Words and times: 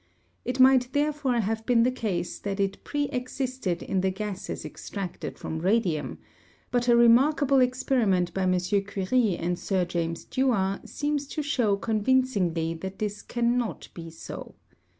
It 0.43 0.59
might 0.59 0.91
therefore 0.93 1.41
have 1.41 1.63
been 1.67 1.83
the 1.83 1.91
case 1.91 2.39
that 2.39 2.59
it 2.59 2.83
pre 2.83 3.05
existed 3.09 3.83
in 3.83 4.01
the 4.01 4.09
gases 4.09 4.65
extracted 4.65 5.37
from 5.37 5.59
radium; 5.59 6.17
but 6.71 6.87
a 6.87 6.95
remarkable 6.97 7.59
experiment 7.59 8.33
by 8.33 8.41
M. 8.41 8.57
Curie 8.59 9.37
and 9.37 9.59
Sir 9.59 9.85
James 9.85 10.25
Dewar 10.25 10.79
seems 10.87 11.27
to 11.27 11.43
show 11.43 11.75
convincingly 11.75 12.73
that 12.73 12.97
this 12.97 13.21
cannot 13.21 13.89
be 13.93 14.09
so. 14.09 14.55